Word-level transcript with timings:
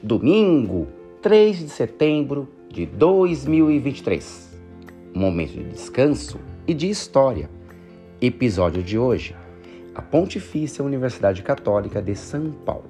Domingo, 0.00 0.86
3 1.20 1.58
de 1.58 1.68
setembro 1.70 2.48
de 2.70 2.86
2023. 2.86 4.48
Momento 5.12 5.54
de 5.54 5.64
descanso 5.64 6.38
e 6.68 6.72
de 6.72 6.88
história. 6.88 7.50
Episódio 8.20 8.80
de 8.80 8.96
hoje: 8.96 9.34
a 9.96 10.00
Pontifícia 10.00 10.84
Universidade 10.84 11.42
Católica 11.42 12.00
de 12.00 12.14
São 12.14 12.52
Paulo. 12.64 12.84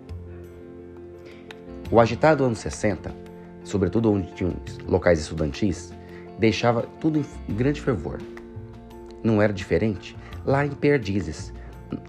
O 1.90 1.98
agitado 1.98 2.44
ano 2.44 2.54
60, 2.54 3.10
sobretudo 3.64 4.12
onde 4.12 4.30
tinham 4.34 4.52
locais 4.86 5.18
estudantis, 5.18 5.94
deixava 6.38 6.82
tudo 7.00 7.24
em 7.48 7.54
grande 7.54 7.80
fervor. 7.80 8.20
Não 9.24 9.40
era 9.40 9.52
diferente 9.54 10.14
lá 10.44 10.66
em 10.66 10.72
Perdizes, 10.72 11.54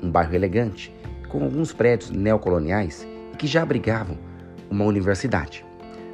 um 0.03 0.11
bairro 0.11 0.35
elegante, 0.35 0.93
com 1.29 1.41
alguns 1.41 1.71
prédios 1.71 2.09
neocoloniais 2.09 3.07
que 3.37 3.47
já 3.47 3.63
abrigavam 3.63 4.27
uma 4.69 4.85
universidade, 4.85 5.65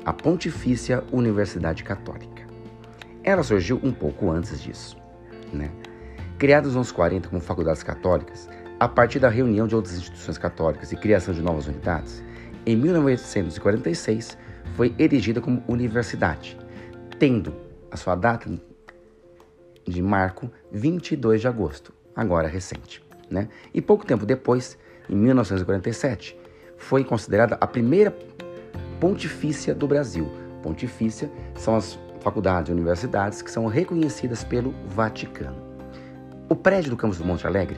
a 0.06 0.14
Pontifícia 0.14 1.04
Universidade 1.12 1.84
Católica. 1.84 2.46
Ela 3.24 3.44
surgiu 3.44 3.80
um 3.84 3.92
pouco 3.92 4.32
antes 4.32 4.62
disso. 4.62 4.98
Né? 5.52 5.72
Criada 6.38 6.68
nos 6.68 6.76
anos 6.76 6.92
40 6.92 7.30
como 7.30 7.42
faculdades 7.42 7.84
católicas, 7.84 8.50
a 8.80 8.88
partir 8.88 9.20
da 9.20 9.30
reunião 9.30 9.68
de 9.68 9.76
outras 9.76 9.96
instituições 9.98 10.38
católicas 10.38 10.92
e 10.92 10.96
criação 10.96 11.34
de 11.34 11.42
novas 11.42 11.68
unidades, 11.68 12.24
em 12.66 12.76
1946 12.76 14.38
foi 14.76 14.94
erigida 14.98 15.40
como 15.40 15.64
universidade, 15.68 16.58
tendo 17.18 17.56
a 17.90 17.98
sua 17.98 18.16
data 18.16 18.50
de 19.88 20.02
marco 20.02 20.52
22 20.72 21.42
de 21.42 21.48
agosto, 21.48 21.94
agora 22.16 22.48
recente. 22.48 23.04
Né? 23.30 23.48
E 23.74 23.82
pouco 23.82 24.06
tempo 24.06 24.26
depois, 24.26 24.78
em 25.10 25.16
1947, 25.16 26.38
foi 26.78 27.04
considerada 27.04 27.58
a 27.60 27.68
primeira 27.68 28.16
pontifícia 29.00 29.74
do 29.74 29.88
Brasil. 29.88 30.30
Pontifícia 30.62 31.30
são 31.56 31.76
as 31.76 32.00
faculdades 32.22 32.70
e 32.70 32.74
universidades 32.74 33.42
que 33.42 33.52
são 33.52 33.68
reconhecidas 33.68 34.44
pelo 34.44 34.74
Vaticano. 34.88 35.58
O 36.50 36.56
prédio 36.56 36.92
do 36.92 36.98
campus 36.98 37.18
do 37.18 37.26
Monte 37.26 37.46
Alegre 37.46 37.78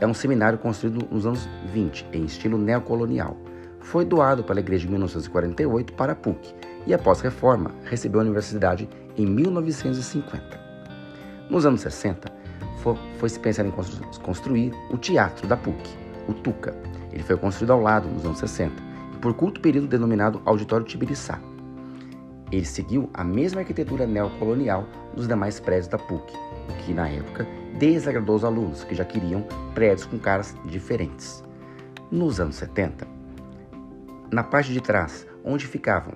é 0.00 0.06
um 0.06 0.14
seminário 0.14 0.58
construído 0.58 1.06
nos 1.10 1.26
anos 1.26 1.48
20, 1.72 2.06
em 2.12 2.24
estilo 2.24 2.56
neocolonial. 2.56 3.36
Foi 3.80 4.04
doado 4.04 4.44
pela 4.44 4.60
igreja 4.60 4.86
em 4.86 4.90
1948 4.90 5.92
para 5.94 6.12
a 6.12 6.16
PUC 6.16 6.54
e, 6.86 6.94
após 6.94 7.20
reforma, 7.20 7.72
recebeu 7.84 8.20
a 8.20 8.24
universidade 8.24 8.88
em 9.16 9.26
1950. 9.26 10.60
Nos 11.50 11.64
anos 11.66 11.80
60, 11.80 12.30
foi-se 13.18 13.40
pensar 13.40 13.66
em 13.66 13.72
construir 14.22 14.72
o 14.90 14.96
teatro 14.96 15.46
da 15.46 15.56
PUC, 15.56 15.90
o 16.28 16.34
TUCA. 16.34 16.76
Ele 17.12 17.22
foi 17.22 17.36
construído 17.36 17.72
ao 17.72 17.80
lado, 17.80 18.08
nos 18.08 18.24
anos 18.24 18.38
60, 18.38 18.87
por 19.20 19.34
curto 19.34 19.60
período 19.60 19.88
denominado 19.88 20.40
Auditório 20.44 20.86
Tibiriçá. 20.86 21.40
Ele 22.50 22.64
seguiu 22.64 23.10
a 23.12 23.22
mesma 23.22 23.60
arquitetura 23.60 24.06
neocolonial 24.06 24.86
dos 25.14 25.28
demais 25.28 25.60
prédios 25.60 25.88
da 25.88 25.98
PUC, 25.98 26.32
o 26.68 26.84
que, 26.84 26.94
na 26.94 27.08
época, 27.08 27.46
desagradou 27.78 28.36
os 28.36 28.44
alunos, 28.44 28.84
que 28.84 28.94
já 28.94 29.04
queriam 29.04 29.46
prédios 29.74 30.06
com 30.06 30.18
caras 30.18 30.56
diferentes. 30.64 31.44
Nos 32.10 32.40
anos 32.40 32.56
70, 32.56 33.06
na 34.30 34.42
parte 34.42 34.72
de 34.72 34.80
trás, 34.80 35.26
onde 35.44 35.66
ficavam 35.66 36.14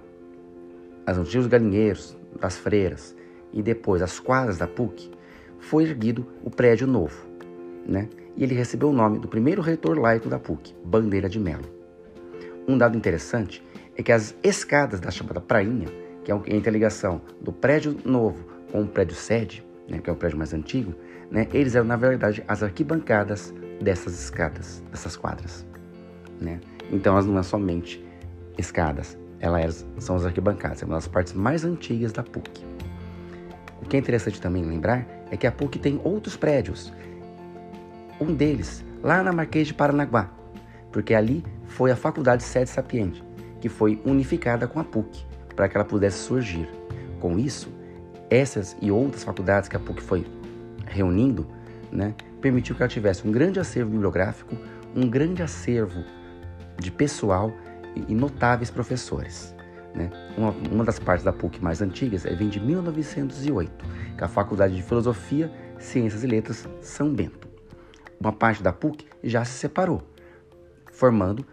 os 1.11 1.19
antigos 1.19 1.47
galinheiros 1.47 2.16
das 2.41 2.56
freiras 2.56 3.14
e 3.53 3.62
depois 3.62 4.00
as 4.00 4.19
quadras 4.19 4.56
da 4.56 4.66
PUC, 4.66 5.11
foi 5.59 5.84
erguido 5.84 6.27
o 6.42 6.50
prédio 6.50 6.87
novo, 6.87 7.27
né? 7.87 8.09
E 8.37 8.42
ele 8.42 8.55
recebeu 8.55 8.89
o 8.89 8.92
nome 8.92 9.19
do 9.19 9.28
primeiro 9.28 9.61
reitor 9.61 9.98
laico 9.98 10.28
da 10.28 10.39
PUC, 10.39 10.75
Bandeira 10.84 11.28
de 11.28 11.39
Melo. 11.39 11.81
Um 12.69 12.79
dado 12.79 12.97
interessante 12.97 13.63
é 13.97 14.03
que 14.03 14.13
as 14.13 14.34
escadas 14.43 15.00
da 15.00 15.11
chamada 15.11 15.41
Prainha, 15.41 15.89
que 16.25 16.31
é 16.31 16.34
a 16.34 16.56
interligação 16.56 17.21
do 17.41 17.53
prédio 17.53 17.97
novo 18.05 18.45
com 18.71 18.83
o 18.83 18.87
prédio 18.87 19.17
sede, 19.17 19.65
né, 19.89 19.99
que 19.99 20.09
é 20.09 20.12
o 20.12 20.17
prédio 20.17 20.39
mais 20.39 20.55
antigo, 20.55 20.95
né, 21.31 21.49
eles 21.53 21.75
eram 21.75 21.87
na 21.87 21.97
verdade 21.97 22.43
as 22.47 22.62
arquibancadas 22.62 23.53
dessas 23.81 24.19
escadas, 24.22 24.83
dessas 24.91 25.17
quadras. 25.17 25.67
Né? 26.41 26.61
Então 26.91 27.15
elas 27.15 27.27
não 27.27 27.34
são 27.43 27.59
somente 27.59 28.05
escadas, 28.56 29.19
elas 29.41 29.84
são 29.99 30.17
as 30.17 30.25
arquibancadas, 30.25 30.83
é 30.83 30.87
uma 30.87 30.95
das 30.95 31.09
partes 31.09 31.33
mais 31.33 31.65
antigas 31.65 32.12
da 32.12 32.22
PUC. 32.22 32.65
O 33.83 33.89
que 33.89 33.97
é 33.97 33.99
interessante 33.99 34.41
também 34.41 34.65
lembrar 34.65 35.06
é 35.31 35.37
que 35.37 35.47
a 35.47 35.53
PUC 35.53 35.78
tem 35.78 36.01
outros 36.05 36.37
prédios. 36.37 36.93
Um 38.21 38.33
deles, 38.33 38.84
lá 39.03 39.22
na 39.22 39.33
Marquês 39.33 39.67
de 39.67 39.75
Paranaguá, 39.75 40.31
porque 40.92 41.14
ali 41.14 41.42
foi 41.66 41.91
a 41.91 41.97
Faculdade 41.97 42.42
Sede 42.42 42.70
Sapiente, 42.70 43.25
que 43.60 43.69
foi 43.69 44.00
unificada 44.04 44.69
com 44.69 44.78
a 44.78 44.84
PUC, 44.84 45.25
para 45.56 45.69
que 45.69 45.76
ela 45.76 45.84
pudesse 45.84 46.19
surgir. 46.19 46.69
Com 47.19 47.38
isso, 47.38 47.72
essas 48.28 48.76
e 48.80 48.91
outras 48.91 49.25
faculdades 49.25 49.69
que 49.69 49.76
a 49.76 49.80
PUC 49.80 50.03
foi 50.03 50.26
reunindo, 50.86 51.47
né, 51.91 52.14
permitiu 52.41 52.75
que 52.76 52.82
ela 52.82 52.88
tivesse 52.88 53.26
um 53.26 53.32
grande 53.32 53.58
acervo 53.58 53.91
bibliográfico, 53.91 54.56
um 54.94 55.08
grande 55.08 55.42
acervo 55.42 56.04
de 56.78 56.91
pessoal 56.91 57.53
e 58.09 58.14
notáveis 58.14 58.70
professores. 58.70 59.54
Né? 59.94 60.10
Uma, 60.36 60.50
uma, 60.70 60.84
das 60.84 60.98
partes 60.98 61.24
da 61.24 61.32
PUC 61.32 61.62
mais 61.62 61.82
antigas 61.82 62.24
é, 62.24 62.34
vem 62.34 62.48
de 62.48 62.59
1908, 62.59 63.84
que 64.16 64.22
é 64.22 64.24
a 64.24 64.28
Faculdade 64.28 64.74
de 64.74 64.82
Filosofia, 64.82 65.53
Ciências 65.78 66.24
e 66.24 66.26
Letras 66.26 66.66
São 66.80 67.12
Bento. 67.12 67.48
Uma 68.19 68.32
parte 68.32 68.62
da 68.62 68.72
PUC 68.72 69.06
já 69.22 69.44
se 69.44 69.53
separou, 69.53 70.03
formando 70.92 71.44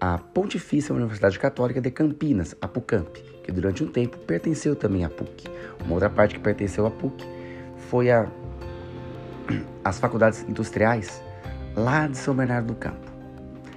a 0.00 0.18
Pontifícia 0.18 0.94
Universidade 0.94 1.38
Católica 1.38 1.80
de 1.80 1.90
Campinas, 1.90 2.56
a 2.60 2.66
PUCAMP, 2.66 3.18
que 3.44 3.52
durante 3.52 3.84
um 3.84 3.86
tempo 3.86 4.18
pertenceu 4.18 4.74
também 4.74 5.04
à 5.04 5.10
PUC. 5.10 5.44
Uma 5.84 5.94
outra 5.94 6.08
parte 6.10 6.34
que 6.34 6.40
pertenceu 6.40 6.86
à 6.86 6.90
PUC 6.90 7.24
foi 7.76 8.10
a, 8.10 8.26
as 9.84 10.00
faculdades 10.00 10.42
industriais 10.48 11.22
lá 11.76 12.08
de 12.08 12.16
São 12.16 12.34
Bernardo 12.34 12.68
do 12.68 12.74
Campo. 12.74 13.10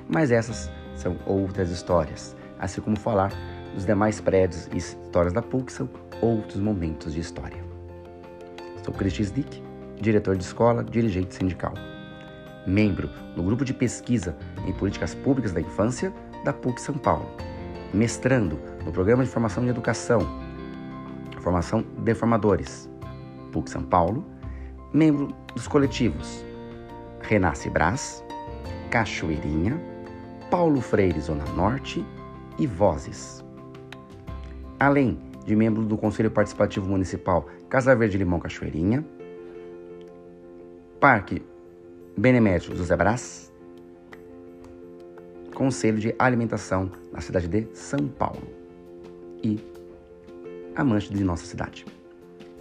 Mas 0.08 0.32
essas 0.32 0.72
são 0.96 1.20
outras 1.26 1.70
histórias, 1.70 2.36
assim 2.58 2.82
como 2.82 2.98
falar 2.98 3.32
os 3.76 3.86
demais 3.86 4.22
prédios 4.22 4.68
e 4.72 4.78
histórias 4.78 5.34
da 5.34 5.42
PUC 5.42 5.72
são 5.72 5.90
outros 6.22 6.62
momentos 6.62 7.14
de 7.14 7.20
história. 7.20 7.62
Sou 8.84 8.94
Cristian 8.94 9.26
Dick, 9.26 9.62
diretor 10.00 10.38
de 10.38 10.44
escola, 10.44 10.84
dirigente 10.84 11.36
sindical. 11.36 11.74
Membro 12.66 13.10
no 13.36 13.44
grupo 13.44 13.66
de 13.66 13.74
pesquisa 13.74 14.36
em 14.66 14.74
políticas 14.74 15.14
públicas 15.14 15.52
da 15.52 15.62
infância 15.62 16.14
da 16.44 16.54
PUC 16.54 16.80
São 16.80 16.96
Paulo. 16.96 17.30
Mestrando 17.94 18.60
no 18.86 18.92
programa 18.92 19.24
de 19.24 19.30
formação 19.30 19.64
de 19.64 19.70
educação, 19.70 20.22
formação 21.40 21.84
de 22.00 22.14
formadores, 22.14 22.90
PUC 23.52 23.70
São 23.70 23.84
Paulo. 23.84 24.26
Membro 24.94 25.36
dos 25.56 25.68
coletivos 25.68 26.46
Renasce 27.22 27.70
Brás, 27.70 28.24
Cachoeirinha, 28.92 29.82
Paulo 30.52 30.82
Freire 30.82 31.20
Zona 31.20 31.46
Norte 31.56 32.06
e 32.60 32.68
Vozes 32.68 33.44
além 34.84 35.18
de 35.46 35.56
membro 35.56 35.84
do 35.84 35.98
Conselho 35.98 36.30
Participativo 36.30 36.88
Municipal 36.88 37.48
Casa 37.70 37.96
Verde 37.96 38.18
Limão 38.18 38.40
Cachoeirinha, 38.40 39.04
Parque 41.00 41.42
Benemérito 42.18 42.76
José 42.76 42.96
Brás, 42.96 43.52
Conselho 45.54 46.00
de 46.00 46.16
Alimentação 46.20 46.92
na 47.12 47.22
cidade 47.22 47.48
de 47.48 47.68
São 47.74 48.08
Paulo 48.08 48.48
e 49.44 49.60
amante 50.76 51.14
de 51.14 51.24
nossa 51.24 51.46
cidade. 51.46 51.86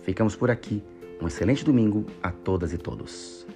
Ficamos 0.03 0.35
por 0.35 0.51
aqui. 0.51 0.83
Um 1.21 1.29
excelente 1.29 1.65
domingo 1.65 2.05
a 2.23 2.33
todas 2.33 2.73
e 2.73 2.79
todos. 2.79 3.47